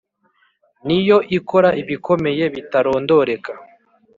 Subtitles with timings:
[0.85, 3.51] ni yo ikora ibikomeye bitarondoreka,